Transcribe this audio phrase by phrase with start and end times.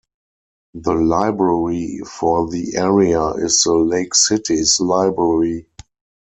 [0.73, 5.67] The library for the area is the Lake Cities Library.